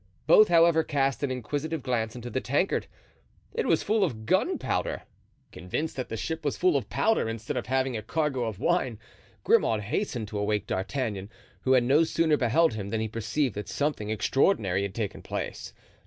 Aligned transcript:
Both, 0.25 0.47
however, 0.47 0.83
cast 0.83 1.21
an 1.21 1.29
inquisitive 1.29 1.83
glance 1.83 2.15
into 2.15 2.31
the 2.31 2.41
tankard—it 2.41 3.67
was 3.67 3.83
full 3.83 4.03
of 4.03 4.25
gunpowder. 4.25 5.03
Convinced 5.51 5.95
that 5.95 6.09
the 6.09 6.17
ship 6.17 6.43
was 6.43 6.57
full 6.57 6.75
of 6.75 6.89
powder 6.89 7.29
instead 7.29 7.55
of 7.55 7.67
having 7.67 7.95
a 7.95 8.01
cargo 8.01 8.45
of 8.45 8.57
wine, 8.59 8.97
Grimaud 9.43 9.81
hastened 9.81 10.27
to 10.29 10.39
awake 10.39 10.65
D'Artagnan, 10.65 11.29
who 11.61 11.73
had 11.73 11.83
no 11.83 12.03
sooner 12.03 12.35
beheld 12.35 12.73
him 12.73 12.89
than 12.89 12.99
he 13.01 13.07
perceived 13.07 13.53
that 13.53 13.69
something 13.69 14.09
extraordinary 14.09 14.81
had 14.81 14.95
taken 14.95 15.21
place. 15.21 15.71